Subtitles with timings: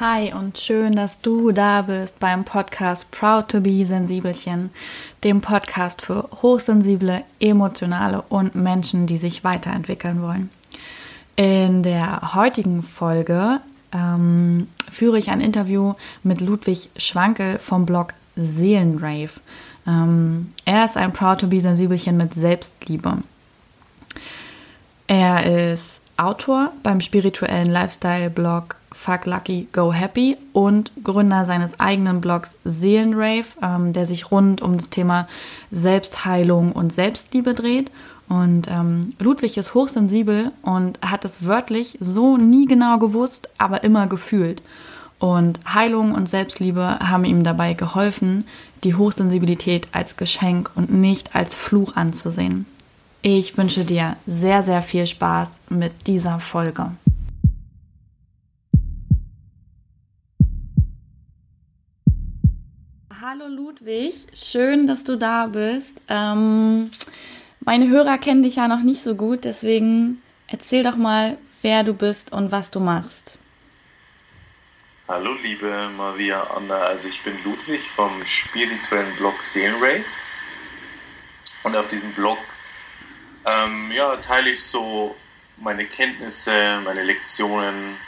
[0.00, 4.70] Hi und schön, dass du da bist beim Podcast Proud to be Sensibelchen,
[5.24, 10.48] dem Podcast für hochsensible, emotionale und Menschen, die sich weiterentwickeln wollen.
[11.36, 13.60] In der heutigen Folge
[13.92, 19.32] ähm, führe ich ein Interview mit Ludwig Schwankel vom Blog Seelenrave.
[19.86, 23.18] Ähm, er ist ein Proud to be Sensibelchen mit Selbstliebe.
[25.08, 32.54] Er ist Autor beim spirituellen Lifestyle-Blog Fuck Lucky Go Happy und Gründer seines eigenen Blogs
[32.66, 35.26] Seelenrave, ähm, der sich rund um das Thema
[35.70, 37.90] Selbstheilung und Selbstliebe dreht.
[38.28, 44.06] Und ähm, Ludwig ist hochsensibel und hat es wörtlich so nie genau gewusst, aber immer
[44.06, 44.62] gefühlt.
[45.18, 48.44] Und Heilung und Selbstliebe haben ihm dabei geholfen,
[48.84, 52.66] die Hochsensibilität als Geschenk und nicht als Fluch anzusehen.
[53.22, 56.90] Ich wünsche dir sehr, sehr viel Spaß mit dieser Folge.
[63.22, 66.00] Hallo Ludwig, schön, dass du da bist.
[66.08, 66.90] Ähm,
[67.60, 71.92] meine Hörer kennen dich ja noch nicht so gut, deswegen erzähl doch mal, wer du
[71.92, 73.36] bist und was du machst.
[75.06, 80.04] Hallo liebe Maria Anna, also ich bin Ludwig vom spirituellen Blog Seelenrave
[81.64, 82.38] und auf diesem Blog
[83.44, 85.14] ähm, ja, teile ich so
[85.58, 87.98] meine Kenntnisse, meine Lektionen,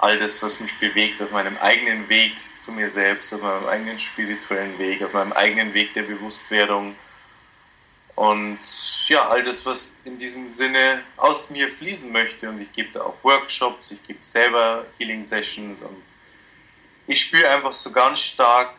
[0.00, 3.98] all das, was mich bewegt auf meinem eigenen Weg zu mir selbst, auf meinem eigenen
[3.98, 6.96] spirituellen Weg, auf meinem eigenen Weg der Bewusstwerdung.
[8.14, 8.58] Und
[9.08, 12.48] ja, all das, was in diesem Sinne aus mir fließen möchte.
[12.48, 16.02] Und ich gebe da auch Workshops, ich gebe selber Healing Sessions und
[17.06, 18.72] ich spüre einfach so ganz stark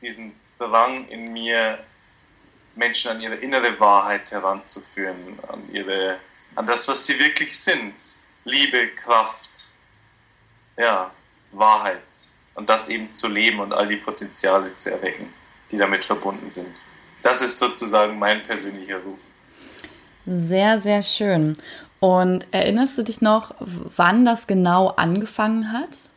[0.00, 1.84] diesen Drang in mir,
[2.76, 6.18] Menschen an ihre innere Wahrheit heranzuführen, an, ihre,
[6.54, 7.94] an das, was sie wirklich sind.
[8.44, 9.71] Liebe, Kraft,
[10.76, 11.10] ja,
[11.52, 12.02] Wahrheit
[12.54, 15.32] und das eben zu leben und all die Potenziale zu erwecken,
[15.70, 16.84] die damit verbunden sind.
[17.22, 19.18] Das ist sozusagen mein persönlicher Ruf.
[20.26, 21.56] Sehr, sehr schön.
[22.00, 26.10] Und erinnerst du dich noch, wann das genau angefangen hat?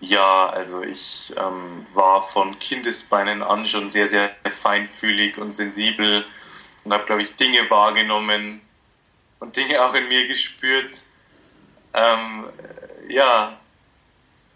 [0.00, 6.24] Ja, also ich ähm, war von Kindesbeinen an schon sehr, sehr feinfühlig und sensibel
[6.84, 8.60] und habe, glaube ich, Dinge wahrgenommen
[9.40, 11.02] und Dinge auch in mir gespürt,
[11.94, 12.44] ähm,
[13.08, 13.58] ja,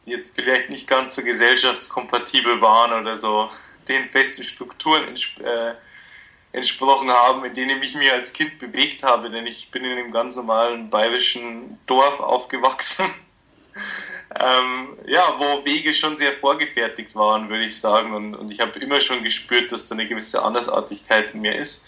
[0.05, 3.51] jetzt vielleicht nicht ganz so gesellschaftskompatibel waren oder so
[3.89, 5.75] den festen Strukturen entsp äh,
[6.55, 10.13] entsprochen haben, in denen ich mich als Kind bewegt habe, denn ich bin in einem
[10.13, 13.07] ganz normalen bayerischen Dorf aufgewachsen.
[14.39, 18.15] ähm, ja, wo Wege schon sehr vorgefertigt waren, würde ich sagen.
[18.15, 21.87] Und, und ich habe immer schon gespürt, dass da eine gewisse Andersartigkeit in mir ist.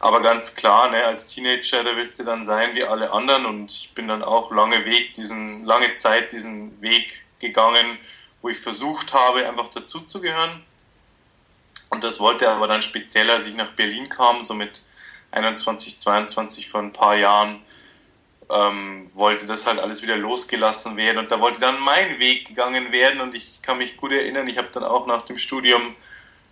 [0.00, 3.46] Aber ganz klar, ne, als Teenager, da willst du dann sein wie alle anderen.
[3.46, 7.98] Und ich bin dann auch lange Weg, diesen, lange Zeit diesen Weg gegangen,
[8.40, 10.62] wo ich versucht habe, einfach dazuzugehören.
[11.90, 14.82] Und das wollte aber dann speziell, als ich nach Berlin kam, so mit
[15.32, 17.60] 21, 22 vor ein paar Jahren,
[18.50, 21.18] ähm, wollte das halt alles wieder losgelassen werden.
[21.18, 23.20] Und da wollte dann mein Weg gegangen werden.
[23.20, 25.96] Und ich kann mich gut erinnern, ich habe dann auch nach dem Studium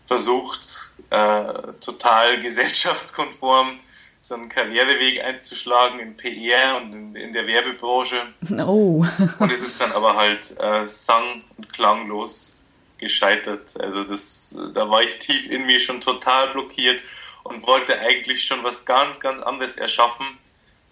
[0.05, 1.45] versucht, äh,
[1.81, 3.79] total gesellschaftskonform
[4.27, 8.17] so einen Karriereweg einzuschlagen in PR und in, in der Werbebranche.
[8.59, 9.07] Oh.
[9.39, 12.59] und es ist dann aber halt äh, sang- und klanglos
[12.99, 13.81] gescheitert.
[13.81, 17.03] Also das, da war ich tief in mir schon total blockiert
[17.45, 20.27] und wollte eigentlich schon was ganz, ganz anderes erschaffen,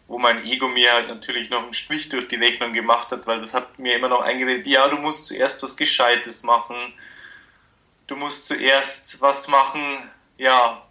[0.07, 3.41] wo mein Ego mir halt natürlich noch einen Strich durch die Rechnung gemacht hat, weil
[3.41, 6.77] das hat mir immer noch eingeredet, ja, du musst zuerst was Gescheites machen,
[8.07, 10.83] du musst zuerst was machen, ja,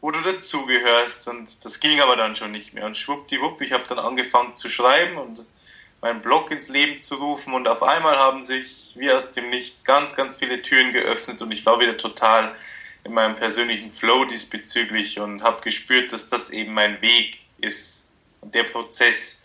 [0.00, 1.28] wo du dazugehörst.
[1.28, 2.86] Und das ging aber dann schon nicht mehr.
[2.86, 5.44] Und schwuppdiwupp, ich habe dann angefangen zu schreiben und
[6.00, 7.54] meinen Blog ins Leben zu rufen.
[7.54, 11.52] Und auf einmal haben sich wie aus dem Nichts ganz, ganz viele Türen geöffnet und
[11.52, 12.54] ich war wieder total
[13.04, 18.08] in meinem persönlichen Flow diesbezüglich und habe gespürt, dass das eben mein Weg ist.
[18.40, 19.42] Und der Prozess,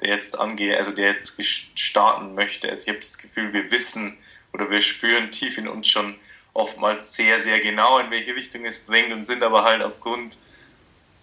[0.00, 1.40] der jetzt angeht, also der jetzt
[1.78, 2.68] starten möchte.
[2.68, 4.18] Also ich habe das Gefühl, wir wissen,
[4.52, 6.16] oder wir spüren tief in uns schon
[6.54, 10.36] oftmals sehr, sehr genau, in welche Richtung es drängt und sind aber halt aufgrund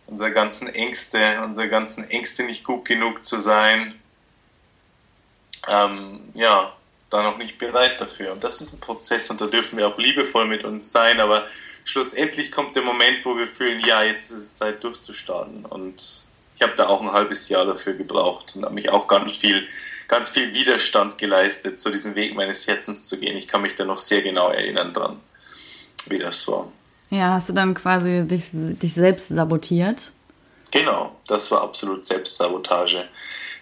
[0.08, 4.00] unserer ganzen Ängste, unserer ganzen Ängste nicht gut genug zu sein,
[5.68, 6.74] ähm, ja,
[7.10, 8.34] da noch nicht bereit dafür.
[8.34, 11.48] Und das ist ein Prozess und da dürfen wir auch liebevoll mit uns sein, aber
[11.84, 16.24] schlussendlich kommt der Moment, wo wir fühlen, ja, jetzt ist es Zeit durchzustarten und
[16.56, 19.68] ich habe da auch ein halbes Jahr dafür gebraucht und habe mich auch ganz viel,
[20.08, 23.38] ganz viel Widerstand geleistet, zu diesem Weg meines Herzens zu gehen.
[23.38, 25.20] Ich kann mich da noch sehr genau erinnern dran,
[26.08, 26.72] wie das war.
[27.10, 30.12] Ja, hast du dann quasi dich, dich selbst sabotiert?
[30.72, 33.08] Genau, das war absolut Selbstsabotage,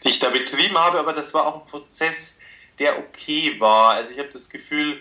[0.03, 2.39] die ich da betrieben habe, aber das war auch ein Prozess,
[2.79, 3.91] der okay war.
[3.91, 4.99] Also ich habe das Gefühl,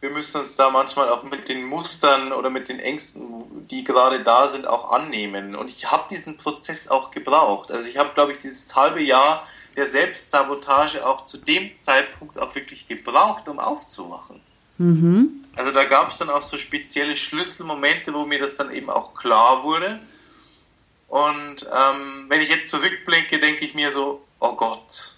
[0.00, 4.22] wir müssen uns da manchmal auch mit den Mustern oder mit den Ängsten, die gerade
[4.22, 5.56] da sind, auch annehmen.
[5.56, 7.72] Und ich habe diesen Prozess auch gebraucht.
[7.72, 9.46] Also ich habe, glaube ich, dieses halbe Jahr
[9.78, 14.40] der Selbstsabotage auch zu dem Zeitpunkt auch wirklich gebraucht, um aufzuwachen.
[14.76, 15.44] Mhm.
[15.54, 19.14] Also da gab es dann auch so spezielle Schlüsselmomente, wo mir das dann eben auch
[19.14, 20.00] klar wurde.
[21.06, 25.12] Und ähm, wenn ich jetzt zurückblicke, denke ich mir so, oh Gott,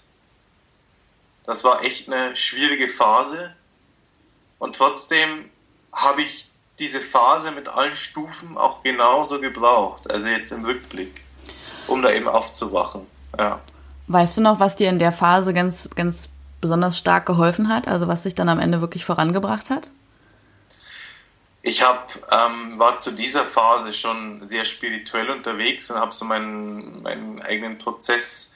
[1.43, 3.55] das war echt eine schwierige Phase.
[4.59, 5.49] Und trotzdem
[5.91, 6.47] habe ich
[6.77, 11.23] diese Phase mit allen Stufen auch genauso gebraucht, also jetzt im Rückblick,
[11.87, 13.07] um da eben aufzuwachen.
[13.39, 13.59] Ja.
[14.07, 18.07] Weißt du noch, was dir in der Phase ganz, ganz besonders stark geholfen hat, also
[18.07, 19.89] was dich dann am Ende wirklich vorangebracht hat?
[21.63, 27.03] Ich hab, ähm, war zu dieser Phase schon sehr spirituell unterwegs und habe so meinen,
[27.03, 28.53] meinen eigenen Prozess,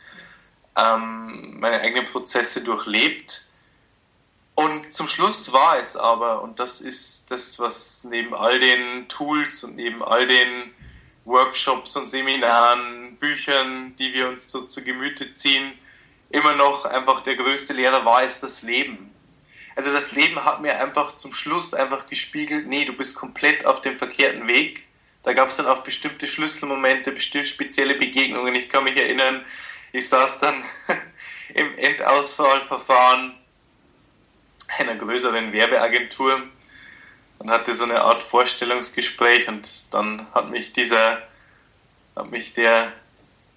[0.75, 3.45] ähm, meine eigenen Prozesse durchlebt.
[4.55, 9.63] Und zum Schluss war es aber, und das ist das, was neben all den Tools
[9.63, 10.71] und neben all den
[11.25, 15.73] Workshops und Seminaren, Büchern, die wir uns so zu Gemüte ziehen,
[16.29, 19.11] immer noch einfach der größte Lehrer war, ist das Leben.
[19.75, 23.81] Also das Leben hat mir einfach zum Schluss einfach gespiegelt, nee, du bist komplett auf
[23.81, 24.87] dem verkehrten Weg.
[25.23, 28.55] Da gab es dann auch bestimmte Schlüsselmomente, bestimmt spezielle Begegnungen.
[28.55, 29.43] Ich kann mich erinnern,
[29.91, 30.63] ich saß dann
[31.53, 33.35] im Endauswahlverfahren
[34.77, 36.41] einer größeren Werbeagentur
[37.39, 41.21] und hatte so eine Art Vorstellungsgespräch und dann hat mich dieser,
[42.15, 42.93] hat mich der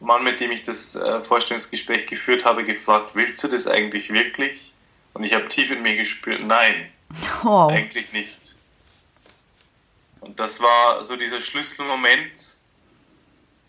[0.01, 4.73] Mann, mit dem ich das äh, Vorstellungsgespräch geführt habe, gefragt, willst du das eigentlich wirklich?
[5.15, 6.93] Und ich habe tief in mir gespürt, nein,
[7.45, 7.69] oh.
[7.71, 8.55] eigentlich nicht.
[10.21, 12.33] Und das war so dieser Schlüsselmoment,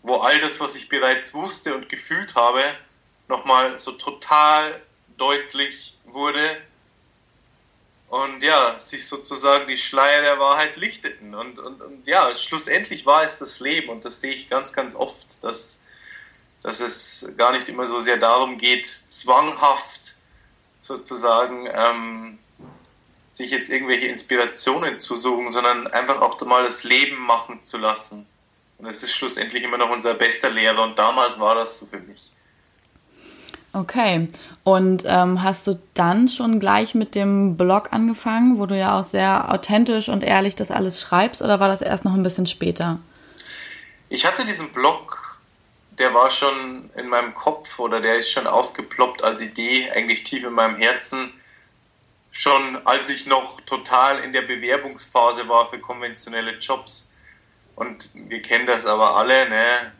[0.02, 2.62] wo all das, was ich bereits wusste und gefühlt habe,
[3.28, 4.80] nochmal so total
[5.16, 6.40] deutlich wurde
[8.08, 11.34] und ja, sich sozusagen die Schleier der Wahrheit lichteten.
[11.34, 14.96] Und, und, und ja, schlussendlich war es das Leben und das sehe ich ganz, ganz
[14.96, 15.82] oft, dass,
[16.62, 20.14] dass es gar nicht immer so sehr darum geht, zwanghaft
[20.80, 22.38] sozusagen ähm,
[23.34, 28.26] sich jetzt irgendwelche Inspirationen zu suchen, sondern einfach auch mal das Leben machen zu lassen.
[28.78, 32.00] Und es ist schlussendlich immer noch unser bester Lehrer und damals war das so für
[32.00, 32.20] mich.
[33.72, 34.28] Okay,
[34.64, 39.04] und ähm, hast du dann schon gleich mit dem Blog angefangen, wo du ja auch
[39.04, 42.98] sehr authentisch und ehrlich das alles schreibst, oder war das erst noch ein bisschen später?
[44.08, 45.29] Ich hatte diesen Blog
[46.00, 50.44] der war schon in meinem Kopf oder der ist schon aufgeploppt als Idee, eigentlich tief
[50.44, 51.34] in meinem Herzen.
[52.32, 57.12] Schon als ich noch total in der Bewerbungsphase war für konventionelle Jobs.
[57.76, 59.92] Und wir kennen das aber alle, ne?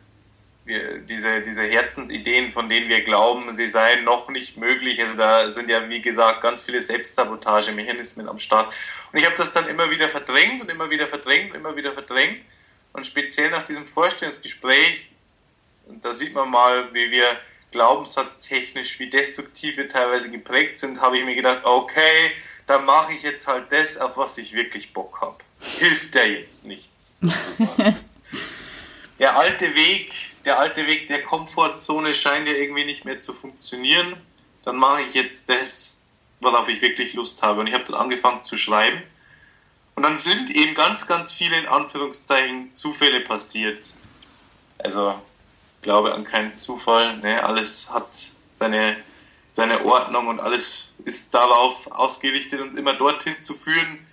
[0.63, 5.01] Wir, diese, diese Herzensideen, von denen wir glauben, sie seien noch nicht möglich.
[5.01, 8.73] Also da sind ja, wie gesagt, ganz viele Selbstsabotagemechanismen am Start.
[9.11, 11.93] Und ich habe das dann immer wieder verdrängt und immer wieder verdrängt und immer wieder
[11.93, 12.43] verdrängt.
[12.93, 15.10] Und speziell nach diesem Vorstellungsgespräch
[15.91, 17.37] und da sieht man mal, wie wir
[17.71, 22.31] glaubenssatztechnisch, wie destruktiv wir teilweise geprägt sind, habe ich mir gedacht, okay,
[22.67, 25.37] dann mache ich jetzt halt das, auf was ich wirklich Bock habe.
[25.79, 27.97] Hilft ja jetzt nichts, sozusagen.
[29.19, 30.13] der alte Weg,
[30.45, 34.17] der alte Weg der Komfortzone scheint ja irgendwie nicht mehr zu funktionieren.
[34.63, 36.01] Dann mache ich jetzt das,
[36.39, 37.61] worauf ich wirklich Lust habe.
[37.61, 39.01] Und ich habe dann angefangen zu schreiben.
[39.95, 43.85] Und dann sind eben ganz, ganz viele in Anführungszeichen Zufälle passiert.
[44.77, 45.21] Also
[45.81, 47.17] glaube an keinen Zufall.
[47.17, 47.43] Ne?
[47.43, 48.09] Alles hat
[48.53, 48.97] seine,
[49.51, 54.05] seine Ordnung und alles ist darauf ausgerichtet, uns immer dorthin zu führen,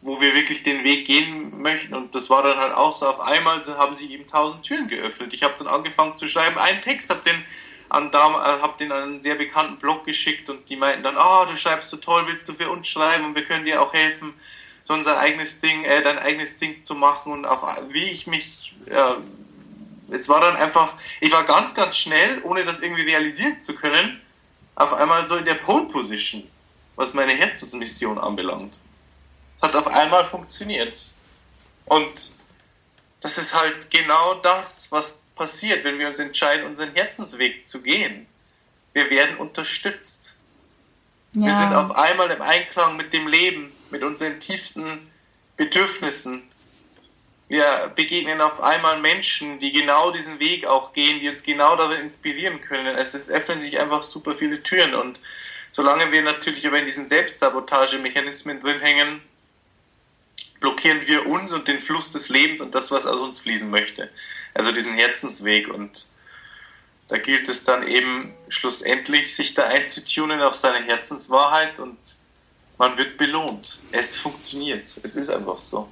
[0.00, 1.94] wo wir wirklich den Weg gehen möchten.
[1.94, 5.34] Und das war dann halt auch so, auf einmal haben sich eben tausend Türen geöffnet.
[5.34, 7.44] Ich habe dann angefangen zu schreiben, einen Text, habe den
[7.88, 8.18] an äh,
[8.62, 11.88] hab den an einen sehr bekannten Blog geschickt und die meinten dann, oh, du schreibst
[11.90, 14.34] so toll, willst du für uns schreiben und wir können dir auch helfen,
[14.82, 18.74] so unser eigenes Ding, äh, dein eigenes Ding zu machen und auch wie ich mich
[18.86, 19.14] äh,
[20.10, 24.20] es war dann einfach, ich war ganz, ganz schnell, ohne das irgendwie realisieren zu können,
[24.74, 26.48] auf einmal so in der Pole Position,
[26.96, 28.80] was meine Herzensmission anbelangt.
[29.60, 30.96] Hat auf einmal funktioniert.
[31.84, 32.32] Und
[33.20, 38.26] das ist halt genau das, was passiert, wenn wir uns entscheiden, unseren Herzensweg zu gehen.
[38.92, 40.36] Wir werden unterstützt.
[41.32, 41.46] Ja.
[41.46, 45.10] Wir sind auf einmal im Einklang mit dem Leben, mit unseren tiefsten
[45.56, 46.47] Bedürfnissen,
[47.48, 52.02] wir begegnen auf einmal Menschen, die genau diesen Weg auch gehen, die uns genau darin
[52.02, 52.96] inspirieren können.
[52.96, 55.18] Es, es öffnen sich einfach super viele Türen und
[55.70, 59.22] solange wir natürlich aber in diesen Selbstsabotagemechanismen drin hängen,
[60.60, 64.10] blockieren wir uns und den Fluss des Lebens und das, was aus uns fließen möchte.
[64.52, 66.06] Also diesen Herzensweg und
[67.08, 71.96] da gilt es dann eben schlussendlich, sich da einzutunen auf seine Herzenswahrheit und
[72.76, 73.80] man wird belohnt.
[73.90, 74.94] Es funktioniert.
[75.02, 75.88] Es ist einfach so.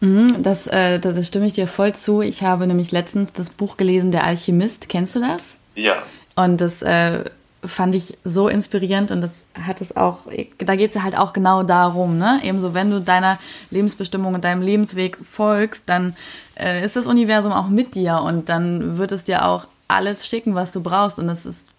[0.00, 2.22] Mhm, das, äh, das stimme ich dir voll zu.
[2.22, 4.88] Ich habe nämlich letztens das Buch gelesen, Der Alchemist.
[4.88, 5.58] Kennst du das?
[5.74, 6.02] Ja.
[6.36, 7.24] Und das äh,
[7.64, 10.20] fand ich so inspirierend und das hat es auch,
[10.58, 12.40] da geht es ja halt auch genau darum, ne?
[12.42, 13.38] Ebenso, wenn du deiner
[13.70, 16.16] Lebensbestimmung und deinem Lebensweg folgst, dann
[16.58, 20.54] äh, ist das Universum auch mit dir und dann wird es dir auch alles schicken,
[20.54, 21.18] was du brauchst.
[21.18, 21.70] Und es ist,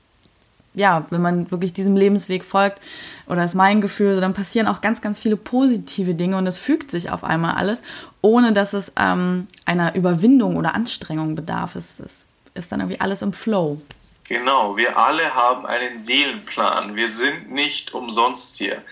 [0.73, 2.79] ja, wenn man wirklich diesem Lebensweg folgt,
[3.27, 6.91] oder ist mein Gefühl, dann passieren auch ganz, ganz viele positive Dinge und es fügt
[6.91, 7.81] sich auf einmal alles,
[8.21, 11.75] ohne dass es ähm, einer Überwindung oder Anstrengung bedarf.
[11.75, 13.81] Es, es ist dann irgendwie alles im Flow.
[14.23, 16.95] Genau, wir alle haben einen Seelenplan.
[16.95, 18.83] Wir sind nicht umsonst hier.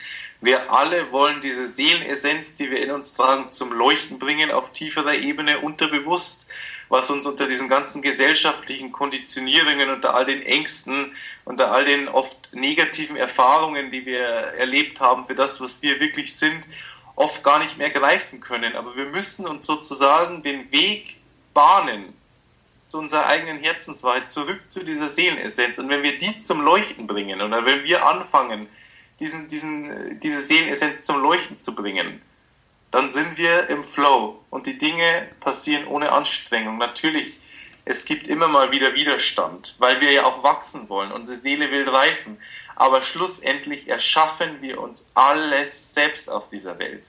[0.42, 5.16] Wir alle wollen diese Seelenessenz, die wir in uns tragen, zum Leuchten bringen auf tieferer
[5.16, 6.50] Ebene unterbewusst
[6.90, 11.14] was uns unter diesen ganzen gesellschaftlichen Konditionierungen, unter all den Ängsten,
[11.46, 16.36] unter all den oft negativen Erfahrungen, die wir erlebt haben für das, was wir wirklich
[16.36, 16.68] sind,
[17.16, 18.76] oft gar nicht mehr greifen können.
[18.76, 21.18] Aber wir müssen uns sozusagen den Weg
[21.54, 22.14] bahnen
[22.90, 25.78] zu unserer eigenen Herzenswahrheit, zurück zu dieser Seelenessenz.
[25.78, 28.68] Und wenn wir die zum Leuchten bringen oder wenn wir anfangen,
[29.20, 32.22] diesen, diesen, diese Seelenessenz zum Leuchten zu bringen,
[32.90, 36.80] dann sind wir im Flow und die Dinge passieren ohne Anstrengung.
[36.80, 37.38] Natürlich,
[37.86, 41.12] es gibt immer mal wieder Widerstand, weil wir ja auch wachsen wollen.
[41.12, 42.40] Unsere Seele will reifen.
[42.76, 47.04] Aber schlussendlich erschaffen wir uns alles selbst auf dieser Welt.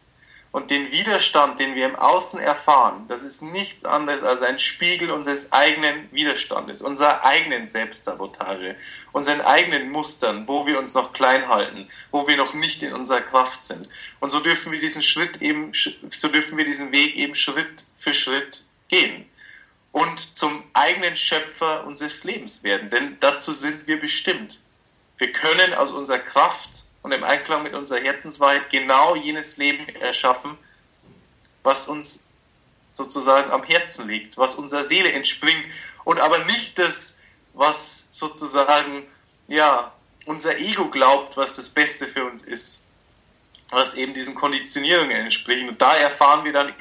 [0.52, 5.12] Und den Widerstand, den wir im Außen erfahren, das ist nichts anderes als ein Spiegel
[5.12, 8.74] unseres eigenen Widerstandes, unserer eigenen Selbstsabotage,
[9.12, 13.20] unseren eigenen Mustern, wo wir uns noch klein halten, wo wir noch nicht in unserer
[13.20, 13.88] Kraft sind.
[14.18, 18.12] Und so dürfen wir diesen Schritt eben, so dürfen wir diesen Weg eben Schritt für
[18.12, 19.30] Schritt gehen
[19.92, 24.60] und zum eigenen Schöpfer unseres Lebens werden, denn dazu sind wir bestimmt.
[25.18, 30.56] Wir können aus unserer Kraft und im Einklang mit unserer Herzenswahrheit genau jenes Leben erschaffen,
[31.62, 32.24] was uns
[32.92, 35.64] sozusagen am Herzen liegt, was unserer Seele entspringt
[36.04, 37.18] und aber nicht das,
[37.54, 39.06] was sozusagen,
[39.48, 39.92] ja,
[40.26, 42.84] unser Ego glaubt, was das Beste für uns ist,
[43.70, 45.68] was eben diesen Konditionierungen entspricht.
[45.68, 46.74] Und da erfahren wir dann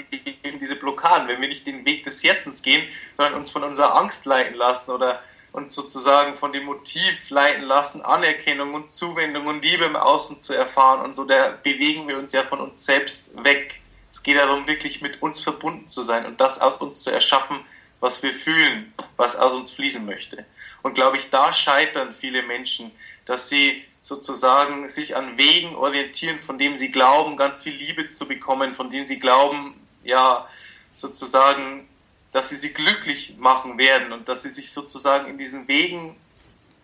[0.44, 3.96] eben diese Blockaden, wenn wir nicht den Weg des Herzens gehen, sondern uns von unserer
[3.96, 9.64] Angst leiten lassen oder uns sozusagen von dem Motiv leiten lassen, Anerkennung und Zuwendung und
[9.64, 11.02] Liebe im Außen zu erfahren.
[11.02, 13.82] Und so da bewegen wir uns ja von uns selbst weg.
[14.12, 17.60] Es geht darum, wirklich mit uns verbunden zu sein und das aus uns zu erschaffen,
[18.00, 20.46] was wir fühlen, was aus uns fließen möchte.
[20.82, 22.92] Und glaube ich, da scheitern viele Menschen,
[23.26, 28.28] dass sie sozusagen sich an Wegen orientieren, von denen sie glauben, ganz viel Liebe zu
[28.28, 30.48] bekommen, von denen sie glauben, ja,
[30.96, 31.89] sozusagen
[32.32, 36.16] dass sie sie glücklich machen werden und dass sie sich sozusagen in diesen Wegen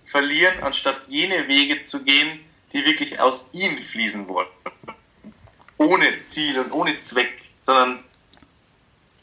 [0.03, 2.39] verlieren, anstatt jene Wege zu gehen,
[2.73, 4.47] die wirklich aus ihnen fließen wollen.
[5.77, 8.03] Ohne Ziel und ohne Zweck, sondern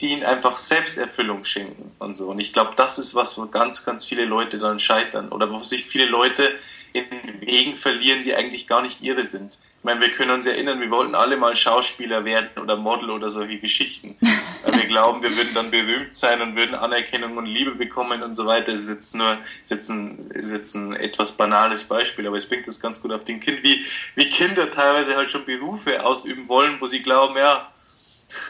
[0.01, 2.31] die ihnen einfach Selbsterfüllung schenken und so.
[2.31, 5.61] Und ich glaube, das ist was, wo ganz, ganz viele Leute dann scheitern oder wo
[5.61, 6.59] sich viele Leute
[6.93, 7.07] in
[7.41, 9.59] Wegen verlieren, die eigentlich gar nicht ihre sind.
[9.83, 13.31] Ich meine, wir können uns erinnern, wir wollten alle mal Schauspieler werden oder Model oder
[13.31, 14.17] solche Geschichten.
[14.63, 18.37] Weil wir glauben, wir würden dann berühmt sein und würden Anerkennung und Liebe bekommen und
[18.37, 18.71] so weiter.
[18.71, 22.49] Das ist jetzt nur ist jetzt ein, ist jetzt ein etwas banales Beispiel, aber es
[22.49, 23.85] bringt das ganz gut auf den Kind, wie,
[24.15, 27.73] wie Kinder teilweise halt schon Berufe ausüben wollen, wo sie glauben, ja,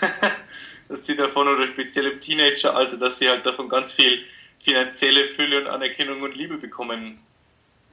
[0.91, 4.23] dass sie davon oder speziell im Teenageralter, dass sie halt davon ganz viel
[4.63, 7.21] finanzielle Fülle und Anerkennung und Liebe bekommen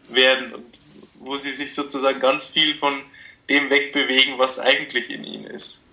[0.09, 0.65] werden und
[1.19, 3.01] wo sie sich sozusagen ganz viel von
[3.49, 5.83] dem wegbewegen, was eigentlich in ihnen ist.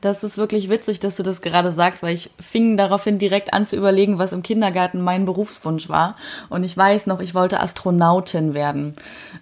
[0.00, 3.66] Das ist wirklich witzig, dass du das gerade sagst, weil ich fing daraufhin direkt an
[3.66, 6.16] zu überlegen, was im Kindergarten mein Berufswunsch war.
[6.48, 8.96] Und ich weiß noch, ich wollte Astronautin werden.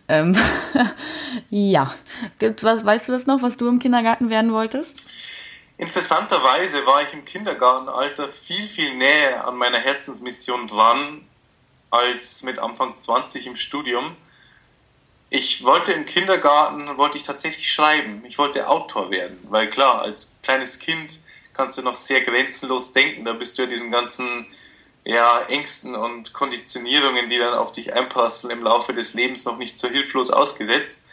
[0.09, 0.37] Ähm,
[1.51, 1.95] ja.
[2.41, 5.09] Gibt, was, weißt du das noch, was du im Kindergarten werden wolltest?
[5.77, 11.25] Interessanterweise war ich im Kindergartenalter viel, viel näher an meiner Herzensmission dran
[11.91, 14.17] als mit Anfang 20 im Studium.
[15.31, 18.25] Ich wollte im Kindergarten, wollte ich tatsächlich schreiben.
[18.27, 21.19] Ich wollte Autor werden, weil klar, als kleines Kind
[21.53, 23.25] kannst du noch sehr grenzenlos denken.
[23.27, 24.47] Da bist du ja diesen ganzen
[25.05, 29.79] ja, Ängsten und Konditionierungen, die dann auf dich einpassen im Laufe des Lebens noch nicht
[29.79, 31.07] so hilflos ausgesetzt.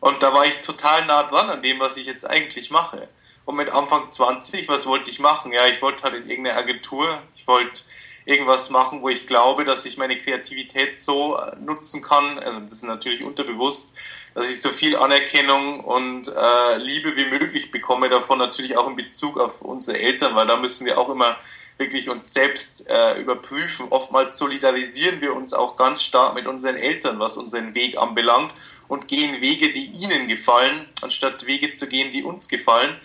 [0.00, 3.08] Und da war ich total nah dran an dem, was ich jetzt eigentlich mache.
[3.44, 5.52] Und mit Anfang 20, was wollte ich machen?
[5.52, 7.06] Ja, ich wollte halt in irgendeine Agentur.
[7.34, 7.82] Ich wollte
[8.24, 12.84] irgendwas machen, wo ich glaube, dass ich meine Kreativität so nutzen kann, also das ist
[12.84, 13.94] natürlich unterbewusst,
[14.34, 18.96] dass ich so viel Anerkennung und äh, Liebe wie möglich bekomme, davon natürlich auch in
[18.96, 21.36] Bezug auf unsere Eltern, weil da müssen wir auch immer
[21.78, 23.86] wirklich uns selbst äh, überprüfen.
[23.90, 28.52] Oftmals solidarisieren wir uns auch ganz stark mit unseren Eltern, was unseren Weg anbelangt
[28.88, 32.96] und gehen Wege, die ihnen gefallen, anstatt Wege zu gehen, die uns gefallen.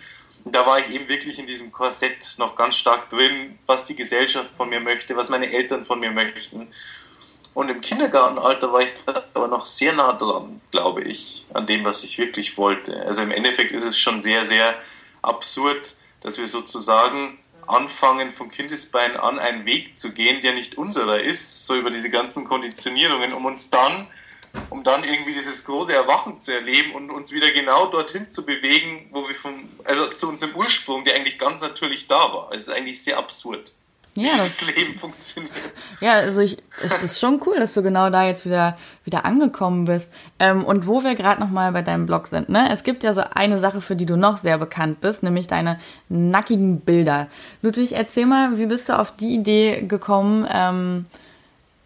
[0.51, 4.51] Da war ich eben wirklich in diesem Korsett noch ganz stark drin, was die Gesellschaft
[4.55, 6.67] von mir möchte, was meine Eltern von mir möchten.
[7.53, 11.85] Und im Kindergartenalter war ich da aber noch sehr nah dran, glaube ich, an dem,
[11.85, 13.03] was ich wirklich wollte.
[13.05, 14.75] Also im Endeffekt ist es schon sehr, sehr
[15.23, 21.19] absurd, dass wir sozusagen anfangen, vom Kindesbein an einen Weg zu gehen, der nicht unserer
[21.19, 24.07] ist, so über diese ganzen Konditionierungen, um uns dann,
[24.69, 29.09] um dann irgendwie dieses große Erwachen zu erleben und uns wieder genau dorthin zu bewegen,
[29.11, 32.49] wo wir vom, also zu unserem Ursprung, der eigentlich ganz natürlich da war.
[32.51, 33.71] Es ist eigentlich sehr absurd
[34.17, 35.53] ja, wie das Leben funktioniert.
[36.01, 39.85] Ja, also ich, es ist schon cool, dass du genau da jetzt wieder, wieder angekommen
[39.85, 40.11] bist.
[40.39, 42.69] Ähm, und wo wir gerade nochmal bei deinem Blog sind, ne?
[42.71, 45.79] Es gibt ja so eine Sache, für die du noch sehr bekannt bist, nämlich deine
[46.09, 47.27] nackigen Bilder.
[47.61, 51.05] Ludwig, erzähl mal, wie bist du auf die Idee gekommen, ähm,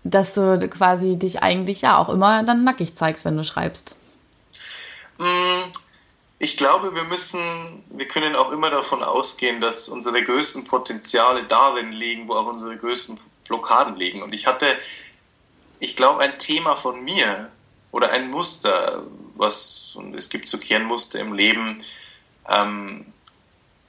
[0.04, 3.96] dass du quasi dich eigentlich ja auch immer dann nackig zeigst, wenn du schreibst?
[5.18, 5.72] Mm
[6.42, 11.92] ich glaube, wir müssen, wir können auch immer davon ausgehen, dass unsere größten Potenziale darin
[11.92, 14.24] liegen, wo auch unsere größten Blockaden liegen.
[14.24, 14.66] Und ich hatte,
[15.80, 17.52] ich glaube, ein Thema von mir
[17.92, 19.04] oder ein Muster,
[19.36, 21.84] was, und es gibt so Kernmuster im Leben,
[22.50, 23.06] ähm,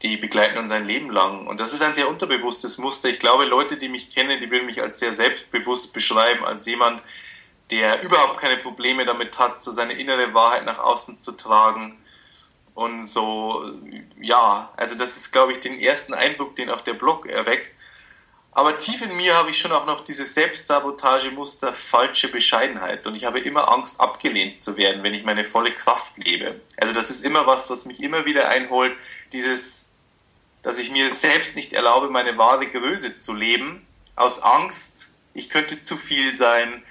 [0.02, 1.46] die begleiten uns ein Leben lang.
[1.46, 3.08] Und das ist ein sehr unterbewusstes Muster.
[3.08, 7.02] Ich glaube, Leute, die mich kennen, die würden mich als sehr selbstbewusst beschreiben, als jemand,
[7.70, 11.98] der überhaupt keine Probleme damit hat, so seine innere Wahrheit nach außen zu tragen
[12.74, 13.70] und so,
[14.20, 17.72] ja, also das ist, glaube ich, den ersten Eindruck, den auch der Blog erweckt.
[18.54, 23.06] Aber tief in mir habe ich schon auch noch dieses Selbstsabotagemuster falsche Bescheidenheit.
[23.06, 26.60] Und ich habe immer Angst, abgelehnt zu werden, wenn ich meine volle Kraft lebe.
[26.76, 28.94] Also das ist immer was, was mich immer wieder einholt.
[29.32, 29.91] Dieses,
[30.62, 33.86] dass ich mir selbst nicht erlaube, meine wahre Größe zu leben.
[34.14, 36.82] Aus Angst, ich könnte zu viel sein.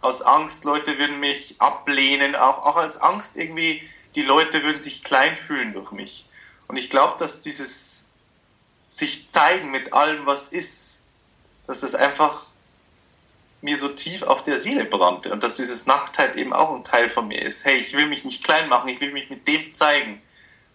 [0.00, 2.36] Aus Angst, Leute würden mich ablehnen.
[2.36, 3.82] Auch, auch als Angst irgendwie,
[4.14, 6.26] die Leute würden sich klein fühlen durch mich.
[6.68, 8.08] Und ich glaube, dass dieses
[8.86, 11.02] sich zeigen mit allem, was ist,
[11.66, 12.46] dass das einfach
[13.60, 17.10] mir so tief auf der Seele brannte und dass dieses Nacktheit eben auch ein Teil
[17.10, 17.64] von mir ist.
[17.64, 20.22] Hey, ich will mich nicht klein machen, ich will mich mit dem zeigen,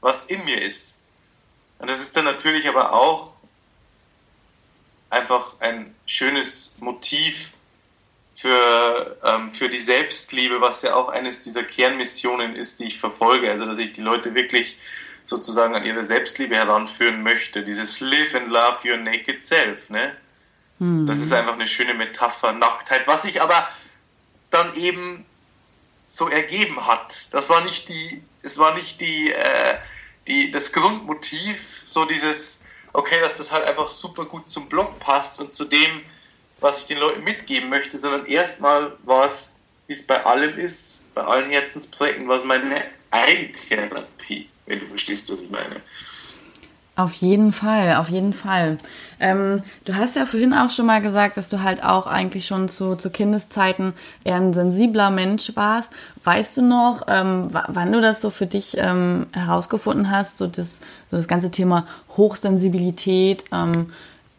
[0.01, 0.99] was in mir ist.
[1.83, 3.33] Und das ist dann natürlich aber auch
[5.09, 7.55] einfach ein schönes Motiv
[8.33, 13.51] für, ähm, für die Selbstliebe, was ja auch eines dieser Kernmissionen ist, die ich verfolge.
[13.51, 14.77] Also, dass ich die Leute wirklich
[15.25, 17.63] sozusagen an ihre Selbstliebe heranführen möchte.
[17.63, 19.89] Dieses Live and Love Your Naked Self.
[19.89, 20.15] Ne?
[20.79, 21.05] Mhm.
[21.05, 23.67] Das ist einfach eine schöne Metapher, Nacktheit, was sich aber
[24.51, 25.25] dann eben
[26.07, 27.27] so ergeben hat.
[27.31, 29.75] Das war nicht die, es war nicht die, äh,
[30.27, 35.39] die, das Grundmotiv, so dieses, okay, dass das halt einfach super gut zum Blog passt
[35.39, 36.01] und zu dem,
[36.59, 39.53] was ich den Leuten mitgeben möchte, sondern erstmal war es,
[39.87, 45.41] wie es bei allem ist, bei allen Herzensprojekten, was meine Eigentherapie, wenn du verstehst, was
[45.41, 45.81] ich meine.
[46.95, 48.77] Auf jeden Fall, auf jeden Fall.
[49.19, 52.69] Ähm, du hast ja vorhin auch schon mal gesagt, dass du halt auch eigentlich schon
[52.69, 55.91] zu, zu Kindeszeiten eher ein sensibler Mensch warst.
[56.23, 60.81] Weißt du noch, ähm, wann du das so für dich ähm, herausgefunden hast, so das,
[61.09, 63.45] so das ganze Thema Hochsensibilität?
[63.51, 63.91] Ähm,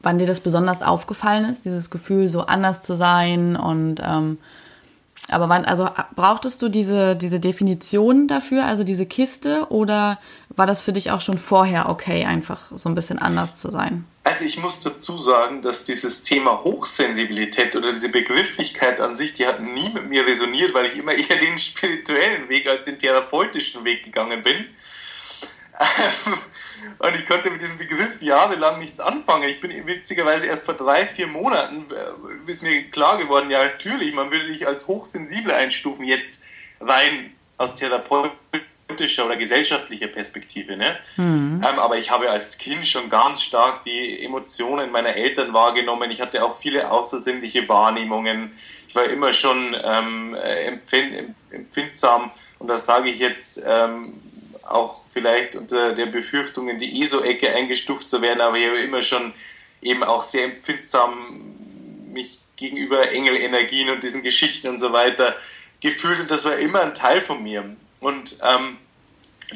[0.04, 4.38] wann dir das besonders aufgefallen ist, dieses Gefühl, so anders zu sein und ähm,
[5.30, 10.18] aber wann, also brauchtest du diese, diese Definition dafür, also diese Kiste, oder
[10.50, 14.04] war das für dich auch schon vorher okay, einfach so ein bisschen anders zu sein?
[14.24, 19.46] Also ich muss dazu sagen, dass dieses Thema Hochsensibilität oder diese Begrifflichkeit an sich, die
[19.46, 23.84] hat nie mit mir resoniert, weil ich immer eher den spirituellen Weg als den therapeutischen
[23.84, 24.66] Weg gegangen bin.
[26.98, 29.48] Und ich konnte mit diesem Begriff jahrelang nichts anfangen.
[29.48, 34.14] Ich bin witzigerweise erst vor drei, vier Monaten, äh, ist mir klar geworden, ja natürlich,
[34.14, 36.44] man würde dich als hochsensibel einstufen, jetzt
[36.80, 40.76] rein aus therapeutischer oder gesellschaftlicher Perspektive.
[40.76, 40.96] Ne?
[41.16, 41.62] Mhm.
[41.66, 46.10] Ähm, aber ich habe als Kind schon ganz stark die Emotionen meiner Eltern wahrgenommen.
[46.10, 48.52] Ich hatte auch viele außersinnliche Wahrnehmungen.
[48.86, 54.14] Ich war immer schon ähm, empfind, empfindsam und das sage ich jetzt ähm,
[54.66, 59.02] auch vielleicht unter der Befürchtung, in die ESO-Ecke eingestuft zu werden, aber ich habe immer
[59.02, 59.32] schon
[59.82, 61.54] eben auch sehr empfindsam
[62.12, 65.36] mich gegenüber Engelenergien und diesen Geschichten und so weiter
[65.80, 67.76] gefühlt und das war immer ein Teil von mir.
[68.00, 68.78] Und ähm,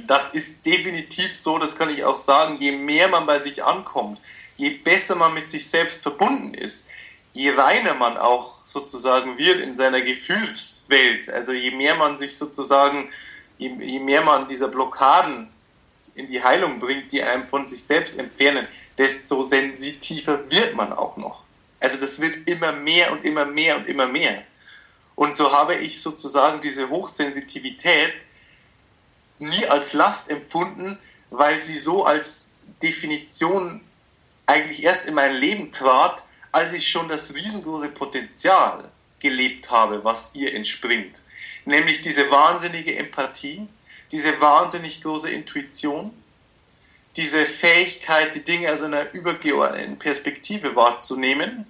[0.07, 4.21] das ist definitiv so, das kann ich auch sagen, je mehr man bei sich ankommt,
[4.57, 6.89] je besser man mit sich selbst verbunden ist,
[7.33, 13.11] je reiner man auch sozusagen wird in seiner Gefühlswelt, also je mehr man sich sozusagen
[13.59, 15.49] je, mehr man dieser Blockaden
[16.15, 18.67] in die Heilung bringt, die einem von sich selbst entfernen,
[18.97, 21.43] desto sensitiver wird man auch noch.
[21.81, 24.43] Also das wird immer mehr und immer mehr und immer mehr.
[25.15, 28.15] Und so habe ich sozusagen diese Hochsensitivität
[29.39, 30.99] nie als Last empfunden,
[31.31, 33.81] weil sie so als Definition
[34.47, 38.91] eigentlich erst in mein Leben trat, als ich schon das riesengroße Potenzial
[39.21, 41.23] gelebt habe, was ihr entspringt.
[41.65, 43.69] Nämlich diese wahnsinnige Empathie,
[44.13, 46.13] diese wahnsinnig große Intuition,
[47.17, 51.67] diese Fähigkeit, die Dinge aus einer übergeordneten Perspektive wahrzunehmen.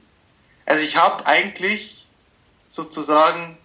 [0.66, 2.06] Also ich habe eigentlich
[2.68, 3.56] sozusagen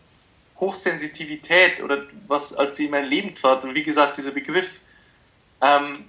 [0.59, 4.79] Hochsensitivität oder was als sie in mein Leben trat und wie gesagt dieser Begriff
[5.62, 6.05] ähm,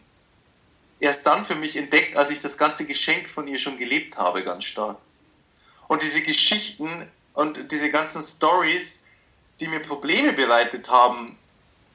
[1.00, 4.44] erst dann für mich entdeckt, als ich das ganze Geschenk von ihr schon gelebt habe,
[4.44, 4.98] ganz stark.
[5.88, 9.03] Und diese Geschichten und diese ganzen Stories,
[9.60, 11.36] die mir Probleme bereitet haben,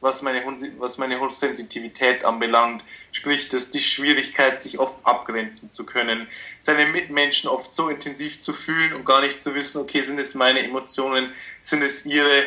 [0.01, 0.41] was meine,
[0.77, 6.27] was meine Hochsensitivität anbelangt, sprich, dass die Schwierigkeit, sich oft abgrenzen zu können,
[6.59, 10.35] seine Mitmenschen oft so intensiv zu fühlen und gar nicht zu wissen, okay, sind es
[10.35, 12.45] meine Emotionen, sind es ihre,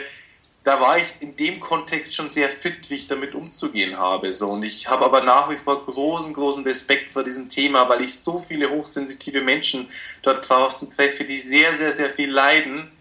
[0.65, 4.33] da war ich in dem Kontext schon sehr fit, wie ich damit umzugehen habe.
[4.33, 4.51] So.
[4.51, 8.19] Und ich habe aber nach wie vor großen, großen Respekt vor diesem Thema, weil ich
[8.19, 9.91] so viele hochsensitive Menschen
[10.23, 12.93] dort draußen treffe, die sehr, sehr, sehr viel leiden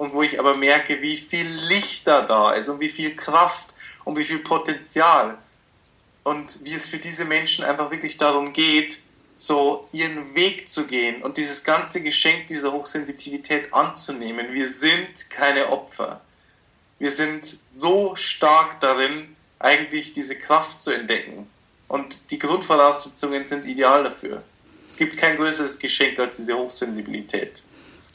[0.00, 3.68] und wo ich aber merke, wie viel Licht da da ist und wie viel Kraft
[4.04, 5.36] und wie viel Potenzial.
[6.22, 9.00] Und wie es für diese Menschen einfach wirklich darum geht,
[9.36, 14.54] so ihren Weg zu gehen und dieses ganze Geschenk dieser Hochsensitivität anzunehmen.
[14.54, 16.22] Wir sind keine Opfer.
[16.98, 21.46] Wir sind so stark darin, eigentlich diese Kraft zu entdecken.
[21.88, 24.42] Und die Grundvoraussetzungen sind ideal dafür.
[24.86, 27.62] Es gibt kein größeres Geschenk als diese Hochsensibilität.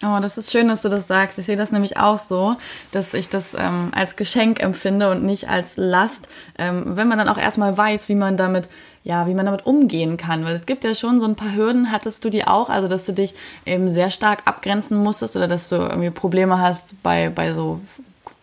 [0.04, 1.40] Oh, das ist schön, dass du das sagst.
[1.40, 2.58] Ich sehe das nämlich auch so,
[2.92, 6.28] dass ich das ähm, als Geschenk empfinde und nicht als Last,
[6.58, 8.68] ähm, wenn man dann auch erstmal weiß, wie man damit
[9.06, 10.44] ja, wie man damit umgehen kann.
[10.44, 13.06] Weil es gibt ja schon so ein paar Hürden, hattest du die auch, also dass
[13.06, 17.54] du dich eben sehr stark abgrenzen musstest oder dass du irgendwie Probleme hast bei, bei
[17.54, 17.80] so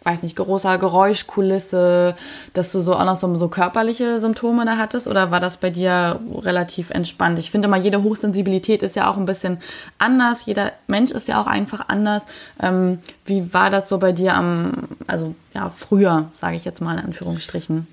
[0.05, 2.17] weiß nicht, großer Geräuschkulisse,
[2.55, 5.07] dass du so auch noch so, so körperliche Symptome da hattest?
[5.07, 7.39] Oder war das bei dir relativ entspannt?
[7.39, 9.61] Ich finde immer, jede Hochsensibilität ist ja auch ein bisschen
[9.99, 10.47] anders.
[10.47, 12.25] Jeder Mensch ist ja auch einfach anders.
[12.61, 14.73] Ähm, wie war das so bei dir am,
[15.07, 17.87] also ja, früher, sage ich jetzt mal in Anführungsstrichen?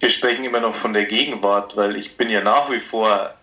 [0.00, 3.34] Wir sprechen immer noch von der Gegenwart, weil ich bin ja nach wie vor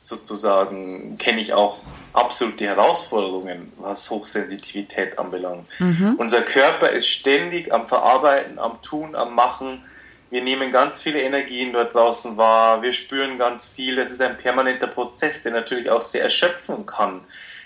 [0.00, 1.78] sozusagen, kenne ich auch
[2.12, 5.66] absolut die Herausforderungen, was Hochsensitivität anbelangt.
[5.78, 6.16] Mhm.
[6.18, 9.84] Unser Körper ist ständig am Verarbeiten, am Tun, am Machen.
[10.30, 13.98] Wir nehmen ganz viele Energien dort draußen wahr, wir spüren ganz viel.
[13.98, 17.22] Es ist ein permanenter Prozess, der natürlich auch sehr erschöpfen kann.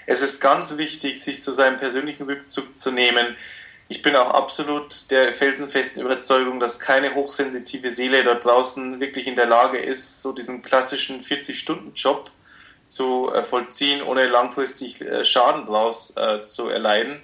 [0.07, 3.37] Es ist ganz wichtig, sich zu seinem persönlichen Rückzug zu nehmen.
[3.89, 9.37] Ich bin auch absolut der felsenfesten Überzeugung, dass keine hochsensitive Seele dort draußen wirklich in
[9.37, 12.31] der Lage ist, so diesen klassischen 40-Stunden-Job
[12.89, 17.23] zu äh, vollziehen, ohne langfristig äh, Schaden daraus äh, zu erleiden.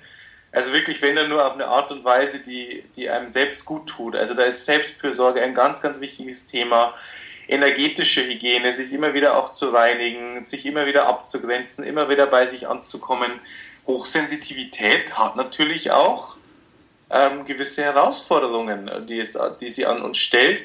[0.53, 3.89] Also wirklich, wenn dann nur auf eine Art und Weise, die, die einem selbst gut
[3.89, 4.17] tut.
[4.17, 6.95] Also da ist Selbstfürsorge ein ganz, ganz wichtiges Thema.
[7.47, 12.47] Energetische Hygiene, sich immer wieder auch zu reinigen, sich immer wieder abzugrenzen, immer wieder bei
[12.47, 13.31] sich anzukommen.
[13.87, 16.37] Hochsensitivität hat natürlich auch
[17.11, 20.63] ähm, gewisse Herausforderungen, die, es, die sie an uns stellt.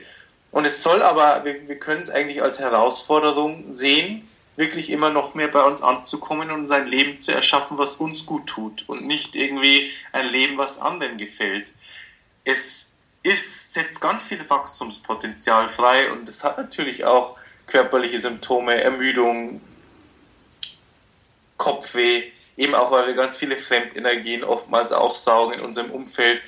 [0.51, 5.35] Und es soll aber, wir, wir können es eigentlich als Herausforderung sehen, wirklich immer noch
[5.35, 9.35] mehr bei uns anzukommen und sein Leben zu erschaffen, was uns gut tut und nicht
[9.35, 11.73] irgendwie ein Leben, was anderen gefällt.
[12.43, 17.37] Es ist, setzt ganz viel Wachstumspotenzial frei und es hat natürlich auch
[17.67, 19.61] körperliche Symptome, Ermüdung,
[21.57, 26.41] Kopfweh, eben auch weil wir ganz viele Fremdenergien oftmals aufsaugen in unserem Umfeld,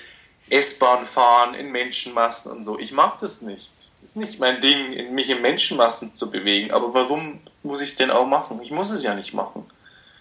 [0.49, 2.79] S-Bahn fahren, in Menschenmassen und so.
[2.79, 3.71] Ich mag das nicht
[4.07, 6.71] ist nicht mein Ding, mich in Menschenmassen zu bewegen.
[6.71, 8.61] Aber warum muss ich es denn auch machen?
[8.61, 9.69] Ich muss es ja nicht machen.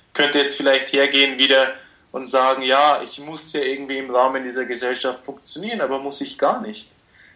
[0.09, 1.73] Ich könnte jetzt vielleicht hergehen wieder
[2.11, 6.37] und sagen, ja, ich muss ja irgendwie im Rahmen dieser Gesellschaft funktionieren, aber muss ich
[6.37, 6.89] gar nicht.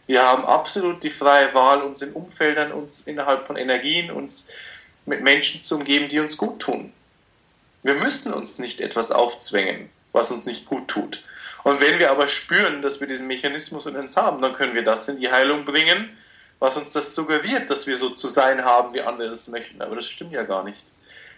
[0.06, 4.46] Wir haben absolut die freie Wahl, uns in Umfeldern, uns innerhalb von Energien, uns
[5.06, 6.92] mit Menschen zu umgeben, die uns gut tun.
[7.84, 11.22] Wir müssen uns nicht etwas aufzwängen, was uns nicht gut tut.
[11.62, 14.82] Und wenn wir aber spüren, dass wir diesen Mechanismus in uns haben, dann können wir
[14.82, 16.16] das in die Heilung bringen
[16.60, 19.82] was uns das suggeriert, dass wir so zu sein haben, wie andere es möchten.
[19.82, 20.84] Aber das stimmt ja gar nicht.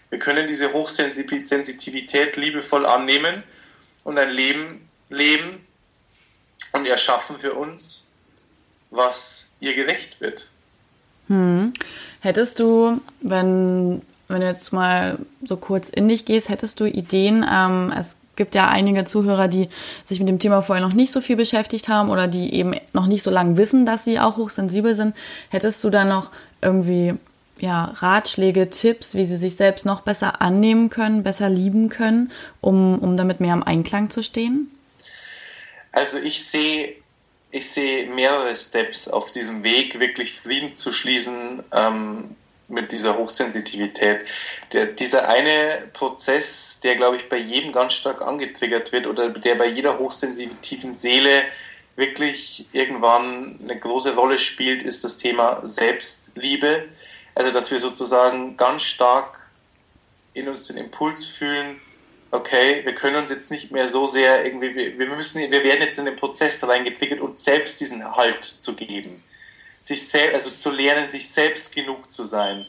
[0.09, 3.43] Wir können diese Hochsensitivität liebevoll annehmen
[4.03, 5.65] und ein Leben leben
[6.73, 8.07] und erschaffen für uns,
[8.91, 10.49] was ihr gerecht wird.
[11.29, 11.73] Hm.
[12.19, 17.45] Hättest du, wenn, wenn du jetzt mal so kurz in dich gehst, hättest du Ideen,
[17.49, 19.69] ähm, es gibt ja einige Zuhörer, die
[20.05, 23.07] sich mit dem Thema vorher noch nicht so viel beschäftigt haben oder die eben noch
[23.07, 25.15] nicht so lange wissen, dass sie auch hochsensibel sind.
[25.49, 27.13] Hättest du da noch irgendwie
[27.59, 32.99] ja, Ratschläge, Tipps, wie sie sich selbst noch besser annehmen können, besser lieben können, um,
[32.99, 34.71] um damit mehr im Einklang zu stehen?
[35.91, 36.95] Also ich sehe
[37.53, 42.35] ich sehe mehrere Steps auf diesem Weg, wirklich Frieden zu schließen ähm,
[42.73, 44.21] mit dieser Hochsensitivität.
[44.73, 49.55] Der, dieser eine Prozess, der, glaube ich, bei jedem ganz stark angetriggert wird oder der
[49.55, 51.43] bei jeder hochsensitiven Seele
[51.95, 56.85] wirklich irgendwann eine große Rolle spielt, ist das Thema Selbstliebe.
[57.35, 59.47] Also, dass wir sozusagen ganz stark
[60.33, 61.79] in uns den Impuls fühlen,
[62.31, 65.99] okay, wir können uns jetzt nicht mehr so sehr irgendwie, wir, müssen, wir werden jetzt
[65.99, 69.23] in den Prozess reingetriggert, uns selbst diesen Halt zu geben.
[69.83, 72.65] Sich selbst, also zu lernen, sich selbst genug zu sein.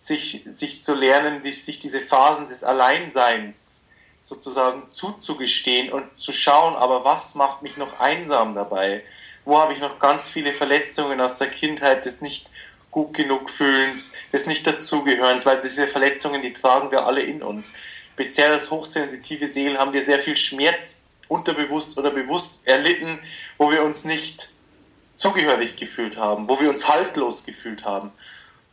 [0.00, 3.86] Sich, sich zu lernen, die, sich diese Phasen des Alleinseins
[4.22, 9.04] sozusagen zuzugestehen und zu schauen, aber was macht mich noch einsam dabei?
[9.44, 12.50] Wo habe ich noch ganz viele Verletzungen aus der Kindheit des nicht
[12.90, 17.72] gut genug Fühlens, des nicht dazugehörens, weil diese Verletzungen, die tragen wir alle in uns
[18.16, 23.18] speziell als hochsensitive Seelen haben wir sehr viel Schmerz unterbewusst oder bewusst erlitten,
[23.58, 24.48] wo wir uns nicht
[25.16, 28.12] zugehörig gefühlt haben, wo wir uns haltlos gefühlt haben.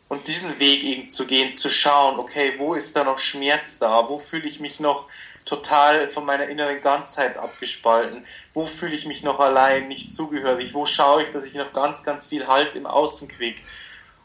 [0.10, 4.10] Und diesen Weg eben zu gehen, zu schauen, okay, wo ist da noch Schmerz da?
[4.10, 5.08] Wo fühle ich mich noch
[5.46, 8.26] total von meiner inneren Ganzheit abgespalten?
[8.54, 10.74] Wo fühle ich mich noch allein, nicht zugehörig?
[10.74, 13.62] Wo schaue ich, dass ich noch ganz, ganz viel Halt im Außen kriege?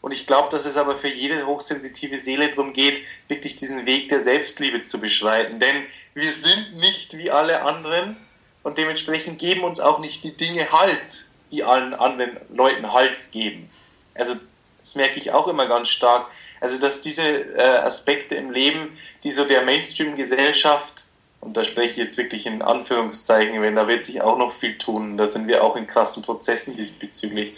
[0.00, 4.08] Und ich glaube, dass es aber für jede hochsensitive Seele darum geht, wirklich diesen Weg
[4.08, 5.58] der Selbstliebe zu beschreiten.
[5.58, 8.16] Denn wir sind nicht wie alle anderen
[8.62, 13.70] und dementsprechend geben uns auch nicht die Dinge Halt, die allen anderen Leuten Halt geben.
[14.14, 14.34] Also
[14.80, 16.26] das merke ich auch immer ganz stark.
[16.60, 21.04] Also dass diese äh, Aspekte im Leben, die so der Mainstream-Gesellschaft,
[21.40, 24.76] und da spreche ich jetzt wirklich in Anführungszeichen, wenn da wird sich auch noch viel
[24.76, 27.54] tun, da sind wir auch in krassen Prozessen diesbezüglich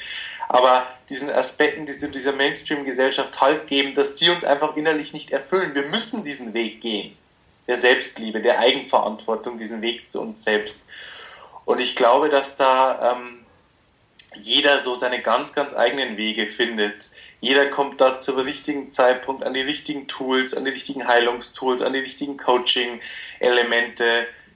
[0.51, 5.77] aber diesen Aspekten die dieser Mainstream-Gesellschaft Halt geben, dass die uns einfach innerlich nicht erfüllen.
[5.77, 7.17] Wir müssen diesen Weg gehen,
[7.69, 10.89] der Selbstliebe, der Eigenverantwortung, diesen Weg zu uns selbst.
[11.67, 13.40] Und ich glaube, dass da ähm,
[14.37, 17.11] jeder so seine ganz, ganz eigenen Wege findet.
[17.41, 21.93] Jeder kommt da zum richtigen Zeitpunkt an die richtigen Tools, an die richtigen Heilungstools, an
[21.93, 24.05] die richtigen Coaching-Elemente,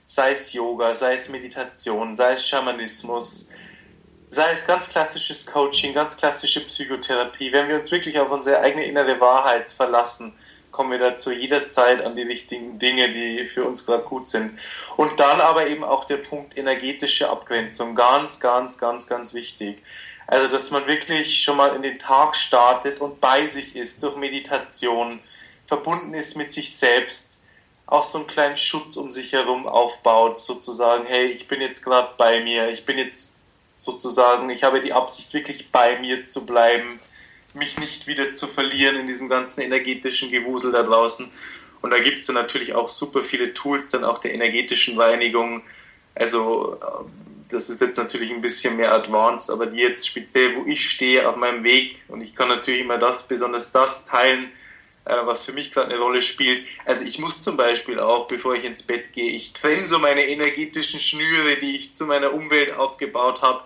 [0.05, 3.49] sei es Yoga, sei es Meditation, sei es Schamanismus,
[4.29, 8.85] sei es ganz klassisches Coaching, ganz klassische Psychotherapie, wenn wir uns wirklich auf unsere eigene
[8.85, 10.33] innere Wahrheit verlassen,
[10.75, 14.59] kommen wir dazu jederzeit an die richtigen Dinge, die für uns gerade gut sind.
[14.97, 19.81] Und dann aber eben auch der Punkt energetische Abgrenzung, ganz, ganz, ganz, ganz wichtig.
[20.27, 24.17] Also, dass man wirklich schon mal in den Tag startet und bei sich ist durch
[24.17, 25.21] Meditation,
[25.65, 27.39] verbunden ist mit sich selbst,
[27.87, 32.09] auch so einen kleinen Schutz um sich herum aufbaut, sozusagen, hey, ich bin jetzt gerade
[32.17, 33.39] bei mir, ich bin jetzt
[33.77, 36.99] sozusagen, ich habe die Absicht, wirklich bei mir zu bleiben,
[37.55, 41.29] mich nicht wieder zu verlieren in diesem ganzen energetischen Gewusel da draußen.
[41.81, 45.61] Und da gibt es dann natürlich auch super viele Tools, dann auch der energetischen Reinigung.
[46.15, 46.79] Also
[47.49, 51.27] das ist jetzt natürlich ein bisschen mehr advanced, aber die jetzt speziell, wo ich stehe
[51.29, 54.51] auf meinem Weg und ich kann natürlich immer das, besonders das teilen,
[55.05, 56.65] äh, was für mich gerade eine Rolle spielt.
[56.85, 60.27] Also ich muss zum Beispiel auch, bevor ich ins Bett gehe, ich trenne so meine
[60.27, 63.61] energetischen Schnüre, die ich zu meiner Umwelt aufgebaut habe.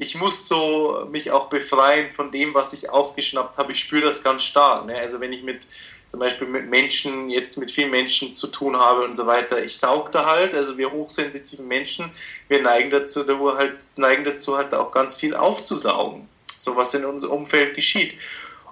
[0.00, 3.72] Ich muss so mich auch befreien von dem, was ich aufgeschnappt habe.
[3.72, 4.86] Ich spüre das ganz stark.
[4.86, 4.96] Ne?
[4.96, 5.60] Also wenn ich mit
[6.10, 9.62] zum Beispiel mit Menschen, jetzt mit vielen Menschen zu tun habe und so weiter.
[9.62, 12.10] Ich saug da halt, also wir hochsensitiven Menschen,
[12.48, 13.24] wir neigen dazu,
[13.56, 18.18] halt, neigen dazu halt auch ganz viel aufzusaugen, so was in unserem Umfeld geschieht.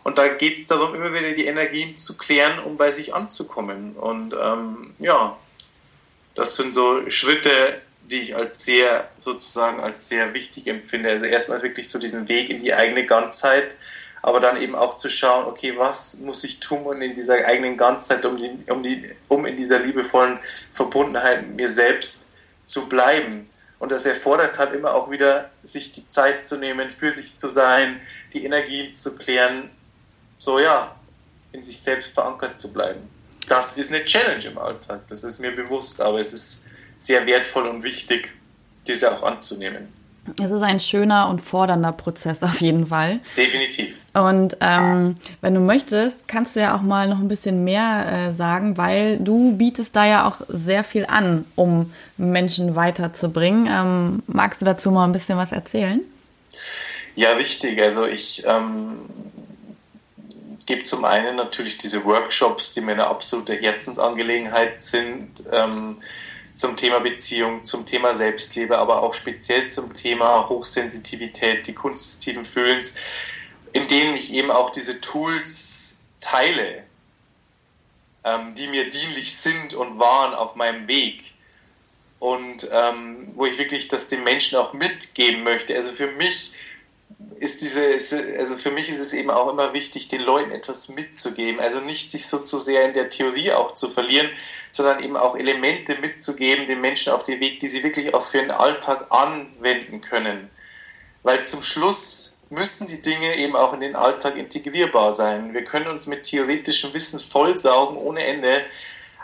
[0.03, 3.93] Und da geht es darum, immer wieder die Energien zu klären, um bei sich anzukommen.
[3.93, 5.37] Und ähm, ja,
[6.35, 11.11] das sind so Schritte, die ich als sehr, sozusagen als sehr wichtig empfinde.
[11.11, 13.77] Also erstmal wirklich so diesen Weg in die eigene Ganzheit,
[14.23, 17.77] aber dann eben auch zu schauen, okay, was muss ich tun, um in dieser eigenen
[17.77, 20.38] Ganzheit, um, die, um, die, um in dieser liebevollen
[20.73, 22.29] Verbundenheit mit mir selbst
[22.66, 23.47] zu bleiben.
[23.79, 27.49] Und das erfordert halt immer auch wieder, sich die Zeit zu nehmen, für sich zu
[27.49, 28.01] sein,
[28.33, 29.71] die Energien zu klären,
[30.37, 30.97] so ja,
[31.53, 33.09] in sich selbst verankert zu bleiben.
[33.49, 36.64] Das ist eine Challenge im Alltag, das ist mir bewusst, aber es ist
[36.99, 38.33] sehr wertvoll und wichtig,
[38.87, 39.89] diese auch anzunehmen.
[40.43, 43.21] Es ist ein schöner und fordernder Prozess auf jeden Fall.
[43.37, 43.95] Definitiv.
[44.13, 48.35] Und ähm, wenn du möchtest, kannst du ja auch mal noch ein bisschen mehr äh,
[48.35, 53.69] sagen, weil du bietest da ja auch sehr viel an, um Menschen weiterzubringen.
[53.71, 56.01] Ähm, magst du dazu mal ein bisschen was erzählen?
[57.15, 57.81] Ja, richtig.
[57.81, 58.99] Also ich ähm,
[60.67, 65.31] gebe zum einen natürlich diese Workshops, die mir eine absolute Herzensangelegenheit sind.
[66.59, 72.18] Zum Thema Beziehung, zum Thema Selbstliebe, aber auch speziell zum Thema Hochsensitivität, die Kunst des
[72.18, 72.97] tiefen Fühlens,
[73.73, 76.83] in denen ich eben auch diese Tools teile,
[78.25, 81.23] ähm, die mir dienlich sind und waren auf meinem Weg.
[82.18, 85.77] Und ähm, wo ich wirklich das den Menschen auch mitgeben möchte.
[85.77, 86.51] Also für mich
[87.40, 91.61] ist diese, also für mich ist es eben auch immer wichtig, den Leuten etwas mitzugeben.
[91.61, 94.29] Also nicht sich so zu sehr in der Theorie auch zu verlieren,
[94.73, 98.38] sondern eben auch Elemente mitzugeben, den Menschen auf den Weg, die sie wirklich auch für
[98.38, 100.51] den Alltag anwenden können.
[101.23, 105.53] Weil zum Schluss müssen die Dinge eben auch in den Alltag integrierbar sein.
[105.53, 108.64] Wir können uns mit theoretischem Wissen vollsaugen ohne Ende,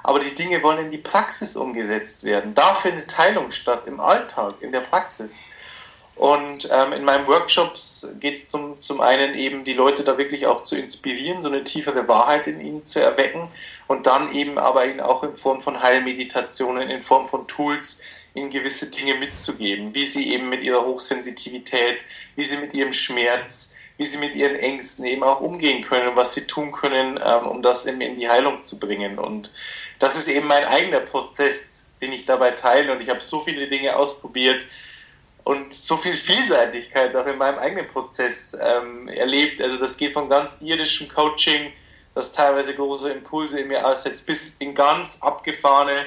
[0.02, 2.54] aber die Dinge wollen in die Praxis umgesetzt werden.
[2.54, 5.46] Da findet Heilung statt, im Alltag, in der Praxis.
[6.16, 10.46] Und ähm, in meinen Workshops geht es zum, zum einen eben, die Leute da wirklich
[10.46, 13.48] auch zu inspirieren, so eine tiefere Wahrheit in ihnen zu erwecken
[13.88, 18.00] und dann eben aber ihnen auch in Form von Heilmeditationen, in Form von Tools,
[18.34, 21.98] ihnen gewisse Dinge mitzugeben, wie sie eben mit ihrer Hochsensitivität,
[22.36, 26.16] wie sie mit ihrem Schmerz, wie sie mit ihren Ängsten eben auch umgehen können und
[26.16, 29.18] was sie tun können, ähm, um das in, in die Heilung zu bringen.
[29.18, 29.52] Und
[29.98, 33.68] das ist eben mein eigener Prozess, den ich dabei teile und ich habe so viele
[33.68, 34.64] Dinge ausprobiert,
[35.44, 39.60] und so viel Vielseitigkeit auch in meinem eigenen Prozess ähm, erlebt.
[39.60, 41.72] Also das geht von ganz irdischem Coaching,
[42.14, 46.06] das teilweise große Impulse in mir aussetzt, bis in ganz abgefahrene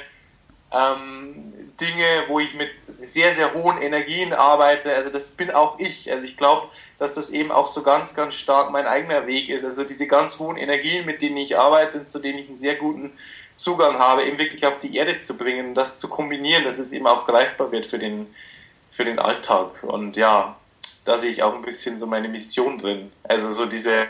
[0.72, 4.94] ähm, Dinge, wo ich mit sehr, sehr hohen Energien arbeite.
[4.96, 6.12] Also das bin auch ich.
[6.12, 9.64] Also ich glaube, dass das eben auch so ganz, ganz stark mein eigener Weg ist.
[9.64, 12.76] Also diese ganz hohen Energien, mit denen ich arbeite und zu denen ich einen sehr
[12.76, 13.14] guten
[13.56, 17.08] Zugang habe, eben wirklich auf die Erde zu bringen, das zu kombinieren, dass es eben
[17.08, 18.34] auch greifbar wird für den,
[18.98, 19.84] für den Alltag.
[19.84, 20.58] Und ja,
[21.06, 23.12] da sehe ich auch ein bisschen so meine Mission drin.
[23.24, 24.08] Also so diese,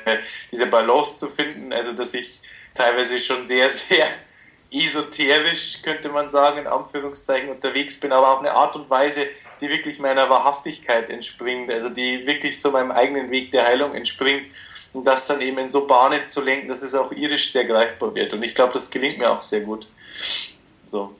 [0.51, 2.39] diese Balance zu finden, also dass ich
[2.73, 4.07] teilweise schon sehr, sehr
[4.71, 9.27] esoterisch, könnte man sagen, in Anführungszeichen unterwegs bin, aber auf eine Art und Weise,
[9.59, 14.45] die wirklich meiner Wahrhaftigkeit entspringt, also die wirklich so meinem eigenen Weg der Heilung entspringt
[14.93, 18.15] und das dann eben in so Bahnen zu lenken, dass es auch irisch sehr greifbar
[18.15, 18.33] wird.
[18.33, 19.85] Und ich glaube, das gelingt mir auch sehr gut.
[20.85, 21.16] So.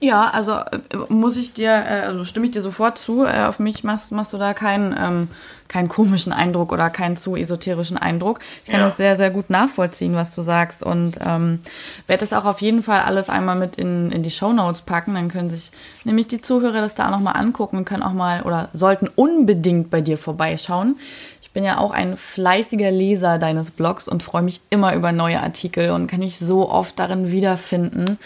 [0.00, 3.24] Ja, also äh, muss ich dir, äh, also stimme ich dir sofort zu.
[3.24, 5.28] Äh, auf mich machst, machst du da keinen, ähm,
[5.66, 8.38] keinen komischen Eindruck oder keinen zu esoterischen Eindruck.
[8.64, 8.86] Ich kann ja.
[8.86, 10.84] das sehr, sehr gut nachvollziehen, was du sagst.
[10.84, 11.60] Und ähm,
[12.06, 15.14] werde das auch auf jeden Fall alles einmal mit in, in die Show Notes packen.
[15.14, 15.72] Dann können sich
[16.04, 19.90] nämlich die Zuhörer das da auch nochmal angucken und können auch mal oder sollten unbedingt
[19.90, 20.96] bei dir vorbeischauen.
[21.42, 25.40] Ich bin ja auch ein fleißiger Leser deines Blogs und freue mich immer über neue
[25.40, 28.18] Artikel und kann mich so oft darin wiederfinden.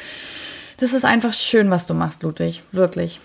[0.82, 2.60] Das ist einfach schön, was du machst, Ludwig.
[2.72, 3.20] Wirklich.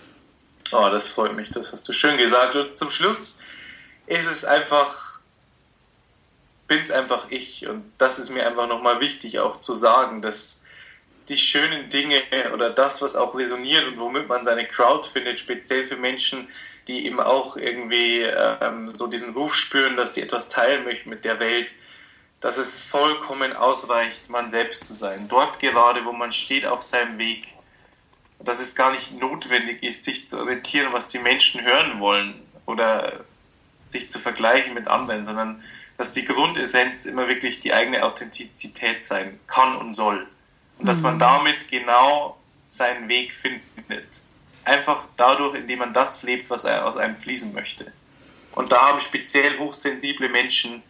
[0.70, 1.50] Oh, das freut mich.
[1.50, 2.54] Das hast du schön gesagt.
[2.54, 3.40] Und zum Schluss
[4.06, 5.18] ist es einfach,
[6.68, 7.66] bin es einfach ich.
[7.66, 10.62] Und das ist mir einfach nochmal wichtig auch zu sagen, dass
[11.28, 12.22] die schönen Dinge
[12.54, 16.46] oder das, was auch resoniert und womit man seine Crowd findet, speziell für Menschen,
[16.86, 21.24] die eben auch irgendwie ähm, so diesen Ruf spüren, dass sie etwas teilen möchten mit
[21.24, 21.72] der Welt,
[22.40, 25.28] dass es vollkommen ausreicht, man selbst zu sein.
[25.28, 27.48] Dort gerade, wo man steht auf seinem Weg,
[28.38, 33.24] dass es gar nicht notwendig ist, sich zu orientieren, was die Menschen hören wollen oder
[33.88, 35.62] sich zu vergleichen mit anderen, sondern
[35.96, 40.28] dass die Grundessenz immer wirklich die eigene Authentizität sein kann und soll.
[40.78, 41.20] Und dass man mhm.
[41.20, 44.20] damit genau seinen Weg findet.
[44.64, 47.92] Einfach dadurch, indem man das lebt, was er aus einem fließen möchte.
[48.52, 50.82] Und da haben speziell hochsensible Menschen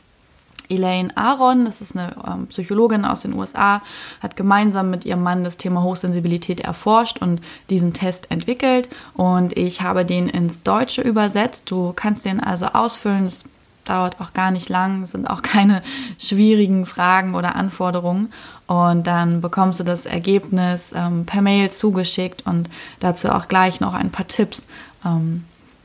[0.68, 3.82] Elaine Aaron, das ist eine ähm, Psychologin aus den USA,
[4.20, 8.88] hat gemeinsam mit ihrem Mann das Thema Hochsensibilität erforscht und diesen Test entwickelt.
[9.14, 11.68] Und ich habe den ins Deutsche übersetzt.
[11.70, 13.26] Du kannst den also ausfüllen.
[13.26, 13.44] Es
[13.84, 15.82] dauert auch gar nicht lang, sind auch keine
[16.18, 18.32] schwierigen Fragen oder Anforderungen.
[18.66, 22.70] Und dann bekommst du das Ergebnis ähm, per Mail zugeschickt und
[23.00, 24.66] dazu auch gleich noch ein paar Tipps,
[25.04, 25.44] ähm,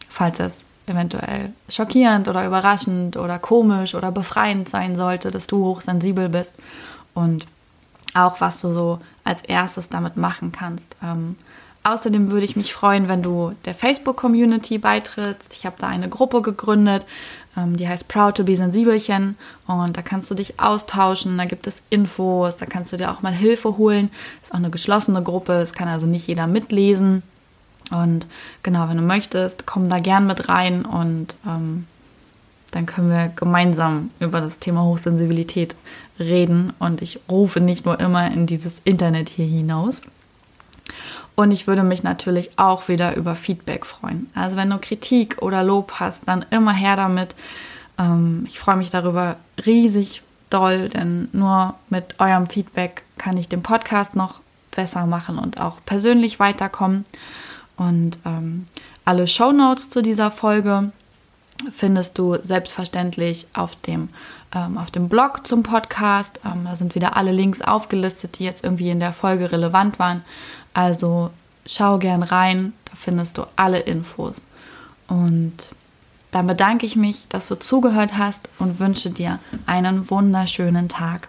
[0.09, 6.29] falls es eventuell schockierend oder überraschend oder komisch oder befreiend sein sollte, dass du hochsensibel
[6.29, 6.53] bist
[7.13, 7.47] und
[8.13, 10.95] auch was du so als erstes damit machen kannst.
[11.03, 11.35] Ähm,
[11.83, 15.53] außerdem würde ich mich freuen, wenn du der Facebook-Community beitrittst.
[15.53, 17.05] Ich habe da eine Gruppe gegründet,
[17.55, 19.37] die heißt Proud to be Sensibelchen
[19.67, 23.21] und da kannst du dich austauschen, da gibt es Infos, da kannst du dir auch
[23.21, 24.09] mal Hilfe holen.
[24.43, 27.23] Ist auch eine geschlossene Gruppe, es kann also nicht jeder mitlesen.
[27.91, 28.25] Und
[28.63, 31.85] genau, wenn du möchtest, komm da gern mit rein und ähm,
[32.71, 35.75] dann können wir gemeinsam über das Thema Hochsensibilität
[36.19, 36.73] reden.
[36.79, 40.01] Und ich rufe nicht nur immer in dieses Internet hier hinaus.
[41.35, 44.29] Und ich würde mich natürlich auch wieder über Feedback freuen.
[44.35, 47.35] Also wenn du Kritik oder Lob hast, dann immer her damit.
[47.97, 53.63] Ähm, ich freue mich darüber riesig doll, denn nur mit eurem Feedback kann ich den
[53.63, 54.39] Podcast noch
[54.71, 57.05] besser machen und auch persönlich weiterkommen.
[57.77, 58.65] Und ähm,
[59.03, 60.91] alle Show Notes zu dieser Folge
[61.71, 64.09] findest du selbstverständlich auf dem,
[64.55, 66.39] ähm, auf dem Blog zum Podcast.
[66.45, 70.23] Ähm, da sind wieder alle Links aufgelistet, die jetzt irgendwie in der Folge relevant waren.
[70.73, 71.29] Also
[71.65, 74.41] schau gern rein, da findest du alle Infos.
[75.07, 75.53] Und
[76.31, 81.27] dann bedanke ich mich, dass du zugehört hast und wünsche dir einen wunderschönen Tag.